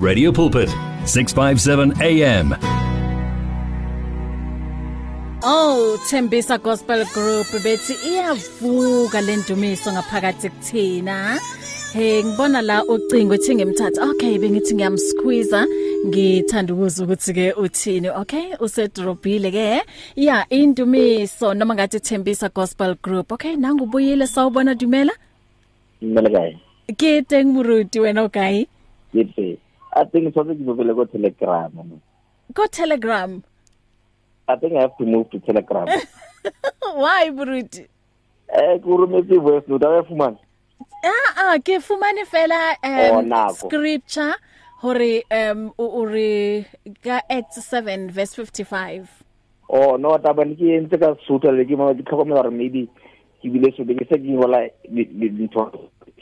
[0.00, 0.70] Radio Pulpit
[1.04, 2.56] 657 AM
[5.42, 11.38] Oh Thembisa Gospel Group bethi iyavuka lendumiso ngaphakathi kuthina.
[11.92, 15.66] Hey ngibona la ucingo ethi ngimthatha okay bengithi ngiyamsqueeze
[16.06, 18.54] ngithanda ukuzwa ukuthi ke uthini okay?
[18.60, 19.82] Usedrobhile ke.
[20.16, 23.56] Ya indumiso noma ngathi Thembisa Gospel Group okay?
[23.56, 25.12] Nangu ubuyile sawubona Dumela?
[26.02, 26.58] Dumela kae
[26.96, 28.60] Ke muruti wena okay?
[28.60, 28.79] Yipe
[30.00, 32.00] I think something to go Telegram
[32.54, 33.44] Go Telegram
[34.48, 35.86] I think I have to move to Telegram.
[36.80, 37.86] Why Buruti
[38.48, 40.38] Eh kurumetse voice note ayafumana
[41.04, 44.34] Ah ah ke fumane fela um oh, scripture
[44.80, 46.64] hore um o re
[47.04, 49.06] ka Acts 7 verse 55
[49.68, 52.88] Oh no tabane ke entse ka Sotho le ke mo ke tlhokomela re maybe
[53.44, 55.68] ke bile so be ke se ke ngola dintho.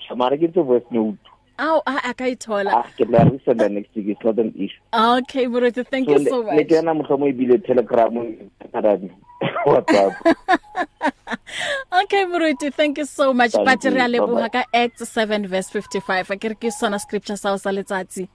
[0.08, 1.27] Shamare ke tse voice note.
[1.58, 2.70] Aw a ka ithola.
[2.70, 4.78] Ah ke la re send next week it's not an issue.
[4.94, 6.54] Okay, Buruti, thank so, you so much.
[6.54, 8.14] Le kena mohlomong e bile Telegram
[9.66, 10.14] WhatsApp.
[12.00, 13.52] okay Buruti, thank you so much.
[13.52, 16.28] But re a leboha ka Acts 7 verse 55.
[16.28, 18.28] Akere ke sona scripture sa o sa letsatsi.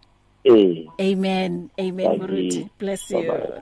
[0.44, 0.84] Eh.
[1.00, 1.72] Amen.
[1.80, 2.70] Amen Buruti.
[2.78, 3.24] Bless you.
[3.24, 3.62] Bye -bye.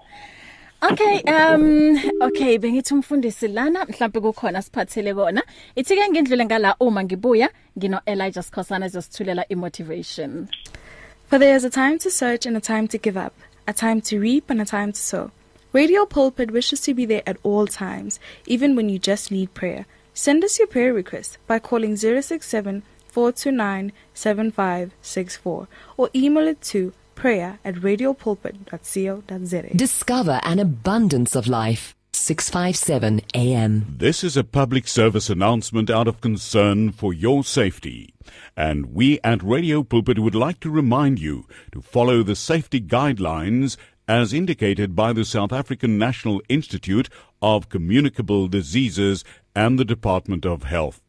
[0.84, 3.86] Okay um okay bengithi umfundisi lana.
[3.86, 5.44] Mhlawumbe kukhona siphathele kona
[5.76, 10.50] ithi ke ngindlule ngala uma ngibuya ngino Elijah Skhosana ezosithulela imotivation.
[11.28, 13.36] For there is a time to search and a time to give up
[13.68, 15.30] a time to reap and a time to sow.
[15.72, 19.86] Radio Pulpit wishes to be there at all times even when you just need prayer.
[20.16, 27.60] Send us your prayer request by calling 067 429 7564 or email it to prayer
[27.64, 29.76] at radiopulpit.co.za.
[29.76, 31.96] Discover an abundance of life.
[32.14, 33.96] 657 AM.
[33.98, 38.14] This is a public service announcement out of concern for your safety.
[38.56, 43.78] And we at Radio Pulpit would like to remind you to follow the safety guidelines
[44.08, 47.10] as indicated by the South African National Institute
[47.42, 49.24] of Communicable Diseases
[49.56, 51.02] and the Department of Health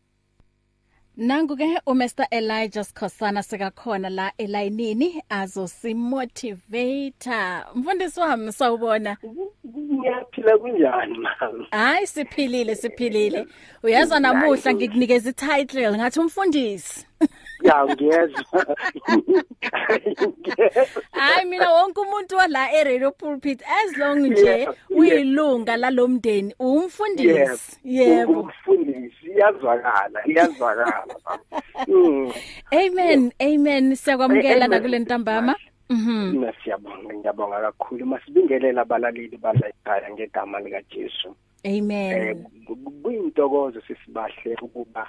[1.17, 7.65] Nangu ke uMr Elijah Skhosana sekakhona la elayinini azosimotivator.
[7.75, 9.17] Mfundisi wami sawubona.
[9.67, 11.67] Ngiyaphila kunjani mama?
[11.71, 13.47] Hayi siphilile siphilile.
[13.83, 17.07] Uyazwa namuhla ngikunikeza i-title ngathi umfundisi.
[17.63, 18.75] Ya ngiyezwa.
[21.11, 27.79] Hayi mina wonke umuntu wala e-radio pulpit as long nje uyilunga lalomndeni umfundisi.
[27.83, 28.41] Yebo.
[28.41, 31.15] Umfundisi iyazwakala iyazwakala.
[32.71, 35.55] Amen amen siyakwamukela nakule ntambama.
[35.89, 36.11] Mhm.
[36.11, 41.35] Mm siyabonga ngiyabonga kakhulu masibingelela abalaleli bala ekhaya ngegama lika Jesu.
[41.65, 42.11] Amen.
[42.13, 42.37] Eh
[43.03, 45.07] kuyintokozo sisibahle ukuba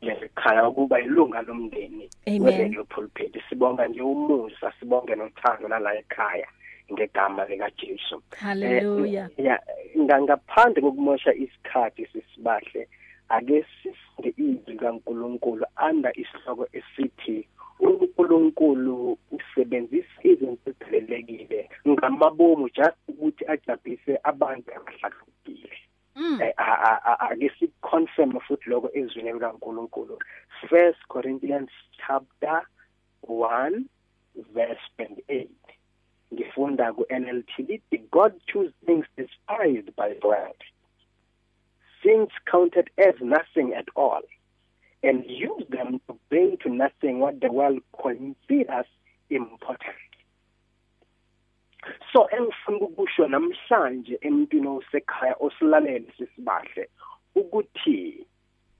[0.00, 6.48] ekhaya ukuba ilunga lomndeni weRadio Pulpit sibonga nje umusa sibonge nothando la ekhaya
[6.92, 9.62] ngegama lika Jesu Hallelujah ya
[9.98, 12.88] ngangaphandle kokumosha isikhathi sisibahle
[13.28, 17.48] ake sifunde izwi kaNkuluNkulu anda isihloko esithi
[17.80, 25.76] uNkulunkulu usebenzisa izinto eziphelelekile ngamabomu just ukuthi ajabulise abantu abahlakaniphile.
[26.16, 30.18] Ake siconfirm futhi lokho ezwini likaNkuluNkulu.
[30.68, 31.70] First Corinthians
[32.06, 32.62] chapter
[33.22, 33.84] 1
[34.54, 35.48] verse 28
[36.32, 40.60] ngifunda ku NLT lithi God choose things despised by the world
[42.02, 44.22] things counted as nothing at all
[45.02, 48.86] and use them to bring to nothing what the world considers
[49.30, 50.05] important.
[52.12, 56.88] So engifuna ukusho namhlanje emntwini osekhaya osilalele sisibahle
[57.34, 58.26] ukuthi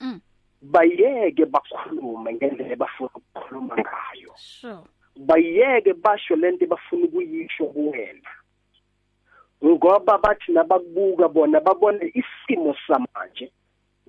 [0.01, 0.21] mm.
[0.63, 4.33] bayeke bakhulume ngendlela bafuna ukukhuluma ngayo.
[4.37, 4.79] Sure.
[5.17, 8.31] Bayeke basho lento bafuna ukuyisho kuwena.
[9.65, 13.53] Ngoba bathi nabakubuka bona babone isimo samanje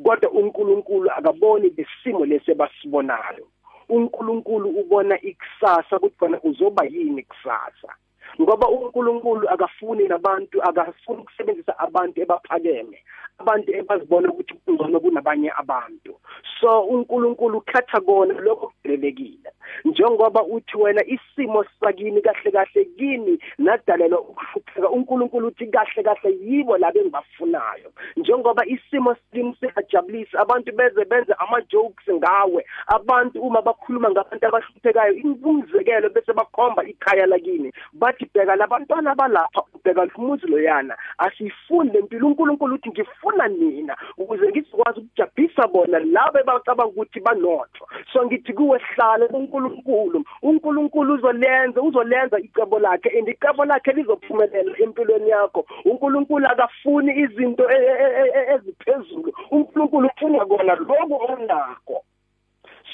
[0.04, 3.48] kodwa uNkulunkulu akaboni lesimo lesi basibonayo
[3.90, 7.96] uNkulunkulu ubona ikusasa ukuthi khona uzoba yini kusasa
[8.42, 12.98] ngoba uNkulunkulu akafuni nabantu akafuni ukusebenzisa abantu ebaphakeme
[13.38, 16.16] abantu ebazibona ukuthi kungcono kunabanye abantu.
[16.60, 19.50] So uNkulunkulu ukhetha kona lokho kudelekile
[19.86, 26.78] njengoba uthi wena isimo sakini kahle kahle kini nadalelwa ukuhlupheka uNkulunkulu uthi kahle kahle yibo
[26.78, 32.66] labo engibafunayo njengoba isimo sakini singajabulisi abantu beze benze ama jokes ngawe.
[32.88, 37.72] Abantu uma bakhuluma ngabantu abahluphekayo ingumzekelo bese bakhomba ikhaya lakini.
[37.94, 45.00] Bathi bheka labantwana balapha ubheka umuzi loyana asifunde impilo uNkulunkulu uthi ngifuna nina ukuze ngizokwazi
[45.00, 47.88] ukujabhisa bona labo bacabanga ukuthi banotho.
[48.14, 49.67] So ngithi kuwe hlala uNkulunkulu
[50.42, 51.14] uNkulunkulu.
[51.14, 55.66] Uzolenza uzolenza icebo lakhe and icebo lakhe lizophumelela empilweni yakho.
[55.86, 59.34] uNkulunkulu akafuni izinto e- e- e- eziphezulu.
[59.52, 62.04] uNkulunkulu ufuna kona lokho onakho.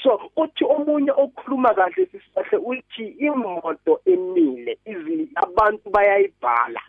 [0.02, 6.80] So uthi omunye okhuluma kahle sisihle uthi imoto emile izi abantu bayayibhala.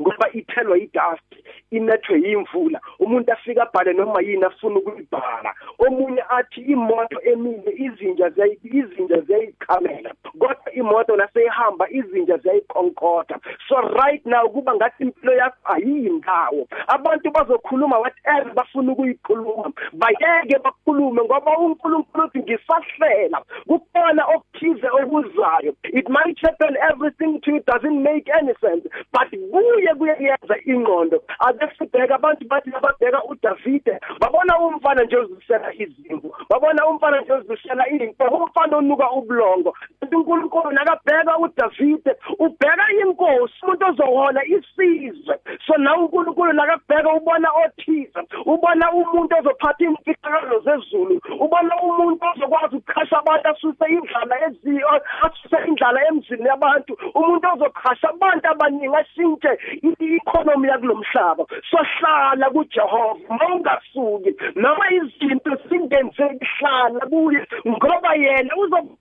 [0.00, 1.30] Ngoba ithelwa idust
[1.70, 2.80] inethwe yimvula.
[3.00, 5.54] Umuntu afika abhale noma yini afuna ukuyibhala.
[5.78, 8.32] Omunye athi imoto emile izinja
[8.62, 13.38] izinja ziyayikhamela kodwa imoto naseyihamba izinja ziyayikhonkotha.
[13.68, 16.68] So right now kuba ngathi impilo yakho ayiyindawo.
[16.86, 19.72] Abantu bazokhuluma whatever bafuna ukuyikhuluma.
[19.92, 23.42] Bayeke bakhulume ngoba uNkulunkulu uthi ngisahlela.
[23.66, 24.28] Kukhona
[24.60, 28.86] okuthize okuzayo it might happen everything to you doesn't make any sense.
[29.12, 31.22] But kuye kuyenza ingqondo.
[31.40, 38.24] Abesibheka abantu bathi ababheka uDavide babona umfana nje uzisela izimvu babona umfana nje uzisela into
[38.24, 39.74] umfana onuka ubulongo.
[40.16, 45.34] uNkulunkulu nakabheka uDavide ubheka inkosi umuntu ozohola isizwe.
[45.66, 53.18] So na uNkulunkulu nakabheka ubona othize ubona umuntu ozophatha imfihlakalo zezulu ubona umuntu ozokwazi ukukhasha
[53.18, 54.88] abantu asuse indlala eziyo
[55.26, 59.50] asuse indlala emzini yabantu umuntu ozokhasha abantu abaningi ashintshe
[59.88, 68.54] i-economy yakulomhlaba sohlala kuJehova mawungasuki noma izinto singenzeki hlala kuye ngoba yena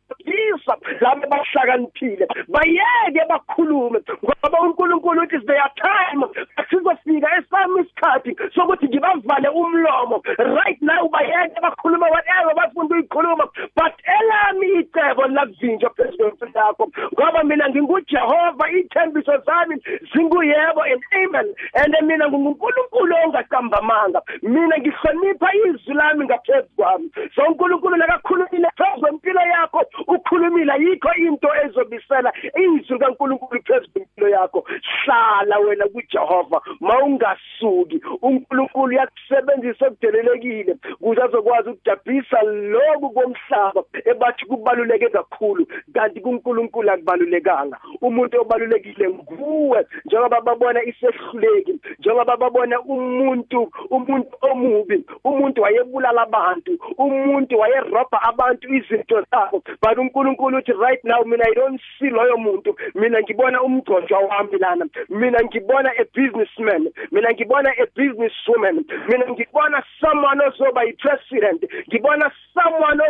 [0.10, 6.26] uzobhisa labo bahlakaniphile bayeke bakhulume ngoba uNkulunkulu uthi there time
[6.70, 10.22] sizofika esami isikhathi sokuthi ngibavale umlomo.
[10.38, 13.46] Right now bayeke bakhuluma whatever bafuna ukuyikhuluma
[13.76, 14.59] but elami
[15.00, 16.92] icebo lakuvinjwa phezulu kwempilo yakho.
[17.14, 19.76] Ngoba mina nginguJehova ithembiso zami
[20.14, 21.54] zinguyebo and amen.
[21.76, 27.10] And mina nguNkulunkulu ongaqambamanga mina ngihlonipha izwi lami ngaphezulu kwami.
[27.36, 34.66] So uNkulunkulu nakakhulumile phezu kwempilo yakho ukhulumile yikho into ezobisela izwi kaNkulunkulu phezulu kwempilo yakho.
[35.04, 38.02] Hlala wena kuJehova mawungasuki.
[38.22, 44.46] uNkulunkulu yakusebenzisa okudelelekile ukuze azokwazi ukujabhisa lokhu komhlaba ebathi
[44.90, 47.78] kubaluleke kakhulu kanti kuNkulunkulu akubalulekanga.
[48.02, 49.86] Umuntu obalulekile nguwe.
[50.06, 59.26] Njengoba babona isehluleki njengoba babona umuntu umuntu omubi umuntu wayebulala abantu umuntu wayerobha abantu izinto
[59.32, 59.64] zabo.
[59.82, 62.76] But uNkulunkulu uthi right now mina i don't see loyo muntu.
[62.96, 64.86] Mina ngibona umgcojwa wami lana.
[65.10, 66.90] Mina ngibona a businessman.
[67.12, 68.86] Mina ngibona a businesswoman.
[69.08, 73.02] Mina ngibona someone ozoba i president ngibona someone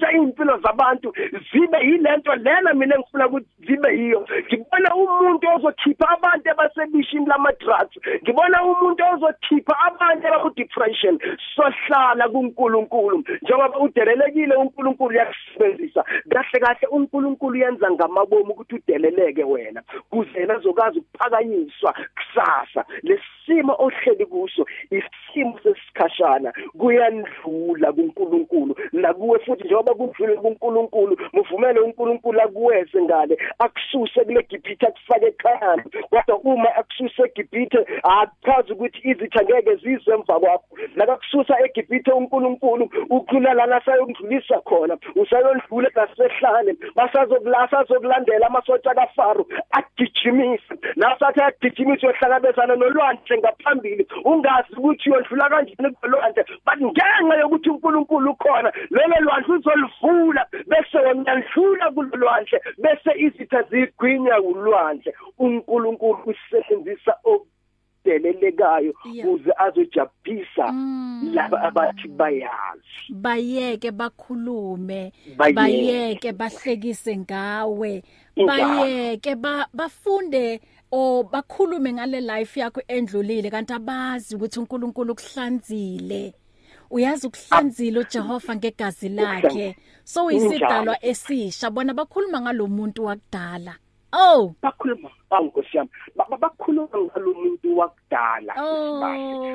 [0.00, 1.12] ozoshintsha impilo zabantu
[1.52, 4.26] zibe yilento lena mina ngifuna ukuthi zibe yiyo.
[4.46, 11.18] Ngibona umuntu ozokhipha abantu abasebishini lama drugs ngibona umuntu ozokhipha abantu abaku depression
[11.54, 13.24] sohlala kuNkulunkulu.
[13.42, 19.82] Njengoba udelelekile uNkulunkulu yakusebenzisa kahle kahle uNkulunkulu yenza ngamabomu ukuthi udeleleke wena.
[20.10, 22.84] Kuze yena azokwazi ukuphakanyiswa kusasa.
[23.50, 28.76] Lesimo ohleli kuso isimo sesikhashana kuyandlula kuNkulunkulu.
[28.92, 35.84] Nakuwe futhi njengoba kudlule kuNkulunkulu muvumele uNkulunkulu akuweze ngale akususe kule Gibhithe akufake ekhaya.
[36.10, 40.76] Kodwa uma akususe eGibhithe akuchazi ukuthi izitha ngeke zize emva kwakho.
[40.96, 51.40] Nakakususa eGibhithe uNkulunkulu ukhula lana sayokudlulisa khona usayondlule ngasehlane basazokulasa zokulandela amasotsha kaFaro agijimisa nasathi
[51.42, 59.16] agijimisa yohlangabezana nolwandle ngaphambili ungazi ukuthi uyodlula kanjani kulwandle but ngenxa yokuthi uNkulunkulu ukhona lelo
[59.20, 67.12] lwandle uzolivula bese wena ndlula kulwandle bese izitha zigwinya kulwandle uNkulunkulu usebenzisa
[68.18, 70.66] delelekayo kuze azojabhisa
[71.34, 73.06] laba abathi bayazi.
[73.10, 76.32] Bayeke bakhulume bayeke.
[76.32, 78.02] bahlekise ngawe
[78.46, 79.34] bayeke
[79.74, 80.60] bafunde
[80.92, 86.34] o bakhulume ngale life yakho endlulile kanti abazi ukuthi uNkulunkulu kuhlanzile
[86.90, 89.76] uyazi ukuhlanzile uJehova ngegazi lakhe.
[90.04, 93.74] So uyisidalwa esisha bona bakhuluma ngalomuntu wakudala.
[94.12, 94.54] Oh.
[94.62, 95.90] Bakhuluma awunkosi yami.
[96.40, 99.00] Bakhuluma ngalomuntu wakudala Oh.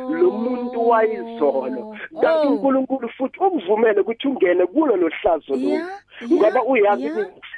[0.10, 1.96] lo muntu wayizolo.
[2.22, 2.52] Kanti Oh.
[2.52, 5.60] uNkulunkulu futhi ukuvumele ukuthi ungene kulo lohlazo lo.
[5.60, 6.00] Yeah,
[6.32, 7.10] ngoba yeah, uyazi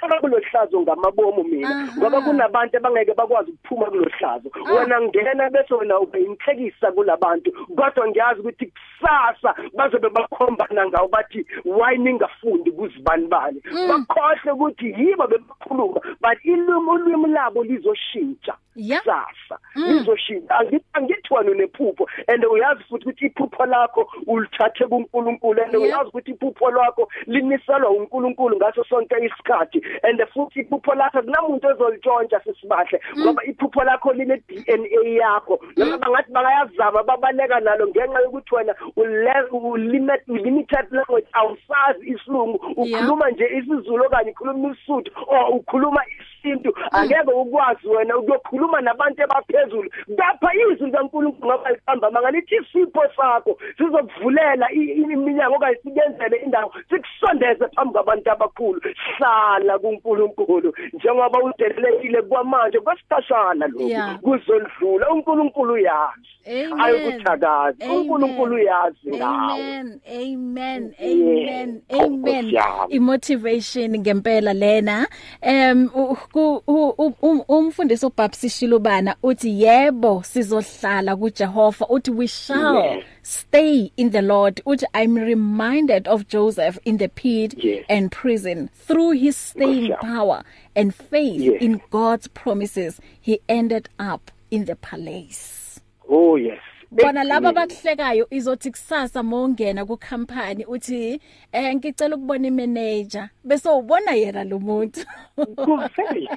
[0.02, 0.22] yeah.
[0.22, 1.98] ukuthi kusala kulohlazo ngamabomo mina Aha.
[1.98, 4.74] ngoba kunabantu abangeke bakwazi ukuphuma kulohlazo Ah.
[4.74, 11.98] wena ngena bese wena ubeyinhlekisa kulabantu kodwa ngiyazi ukuthi kusasa bazobe bakhombana ngawo bathi why
[11.98, 13.88] ningafundi kuzibani bani Mm.
[14.08, 19.02] bakhohle ukuthi yibo bebakhuluma but ilimi ulwimi labo lizoshintsha Yeah.
[19.04, 19.84] kusasa Mm.
[19.88, 25.84] lizoshintsha Angi- angithiwa nonephupho and uyazi futhi ukuthi iphupho lakho ulithathe kuNkulunkulu and Yeah.
[25.84, 32.40] uyazi ukuthi iphupho lakho liniselwa uNkulunkulu ngaso sonke isikhathi and futhi iphupho lakho kunamuntu ozolitshontsha
[32.44, 33.24] sisibahle Mm.
[33.24, 35.60] ngoba iphupho lakho line DNA yakho.
[35.78, 42.58] Noma bangathi bayazama babaleka nalo ngenxa yokuthi wena ule- ulimit limited language awusazi isilungu.
[42.78, 49.90] Ukhuluma nje isiZulu okanye ukhuluma isuthu or ukhuluma isintu angeke ukwazi wena ukuyokhuluma nabantu abaphezulu.
[50.12, 56.74] Ngapha izwi likaNkulunkulu ngoba lihamba mangalithi isipho sakho sizokuvulela i- i- iminyango okanye sikenzele indawo
[56.90, 58.82] sikusondeze phambi kwabantu abakhulu.
[59.18, 64.12] Hlala kuNkulunkulu njengoba udelelekile kwamanje kwesikhashana Yeah.
[64.12, 66.80] lokhu kuzondlula uNkulunkulu uyazi Amen.
[66.82, 67.98] ayikuthakazi Amen.
[67.98, 70.00] uNkulunkulu uyazi ngawe Amen.
[70.16, 70.94] Amen.
[71.00, 71.64] Yeah.
[71.64, 71.82] Amen.
[71.90, 72.50] Nkosi Amen.
[72.54, 72.94] yami.
[72.96, 75.08] Imotivation ngempela lena.
[75.42, 82.28] Em u- ku- u- u- um- umfundisi uBabsi Shilubana uthi yebo sizohlala kuJehova uthi we
[82.28, 83.04] shall Yeah.
[83.28, 87.84] Stay in the Lord uthi I'm reminded of Joseph in the pit Yes.
[87.90, 90.00] and prison through his staying yami.
[90.00, 90.44] power
[90.76, 91.62] and faith Yes.
[91.62, 95.82] in God's promises he ended up in the palace.
[96.08, 97.58] oh yes bona laba Ekugcineni.
[97.58, 101.20] abakuhlekayo izothi kusasa mongena ku company uthi
[101.52, 105.02] eh ngicela ukubona imanager bese ubona yena lo muntu
[105.36, 106.30] kuvele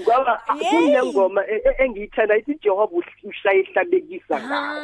[0.00, 0.70] ngoba Yay.
[0.70, 4.80] kunengoma e- e- engiyithanda ithi Jehova ushaya ihlabekisa ngawo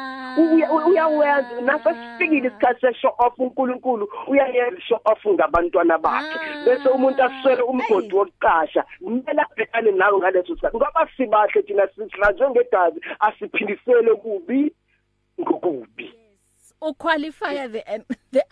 [0.00, 0.36] Ah.
[0.38, 6.64] Uya- uyawenza nasesifikile isikhathi se-show off uNkulunkulu uyayenza i-show off ngabantwana bakhe Ah.
[6.64, 13.00] bese umuntu aswele umgodi wokuqasha kumele abhekane nawe ngaleso sikhathi ngoba sibahle thina sihlanjwe ngegazi
[13.86, 14.72] asiphindisele kubi
[15.40, 16.14] ngokubi.
[16.80, 17.82] Uqualify the
[18.30, 18.44] the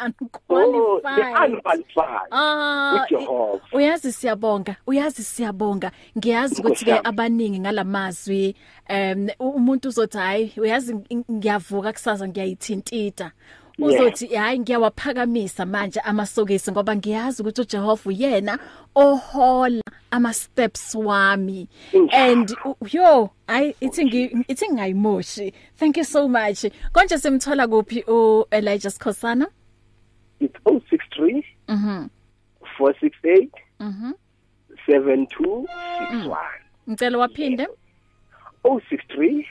[0.48, 1.50] oh the unqualified.
[1.52, 2.28] unqualified.
[2.32, 3.60] Ah, uJehova.
[3.72, 5.90] uyazi siyabonga uyazi siyabonga.
[6.18, 7.08] Ngiyazi ukuthi ke Nkosi yami.
[7.08, 8.56] abaningi ngalamazwi
[8.88, 13.32] em umuntu uzothi hayi uyazi ng- ngiyavuka kusasa ngiyayithintita.
[13.78, 18.58] Uzothi hayi ngiyawaphakamisa manje amasokisi ngoba ngiyazi ukuthi uJehova uyena
[18.94, 21.68] ohola ama steps wami
[22.12, 26.64] and u- yo i ithi ngi ithi ngayimoshi thank you so much.
[26.92, 29.46] Konje simthola kuphi u Elijah Skhosana?
[30.40, 32.08] It's 063 mhm
[32.78, 33.48] 468
[33.80, 34.12] mhm
[34.88, 36.46] 7261
[36.88, 37.66] ngicela waphinde.
[38.64, 39.44] 063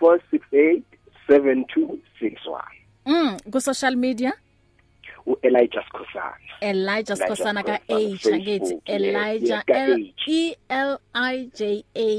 [0.00, 0.82] 468
[1.28, 1.99] 7261
[3.20, 4.32] Mm, ku social media?
[5.26, 6.32] uElijah Skhosana.
[6.60, 10.24] Elijah Elijah Skosana ka Skhosana, H angithi Facebook, yes, Elijah yes, ka L H.
[10.28, 12.10] E L I J A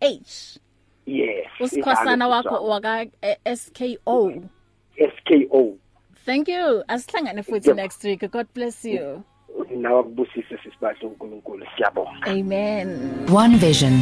[0.00, 0.58] H.
[1.06, 4.18] Yes usikhosana wakho waka eh, SKO
[5.00, 5.62] SKO
[6.24, 6.84] Thank you.
[6.88, 7.76] Asihlangane futhi Yep.
[7.76, 8.22] next week.
[8.30, 9.24] God bless you.
[9.76, 12.88] Nawe kubusise sisibahle uNkulunkulu siyabonga Amen
[13.34, 13.92] One vision,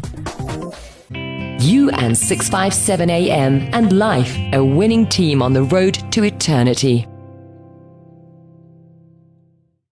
[1.60, 7.07] You and 657 AM and life, a winning team on the road to eternity.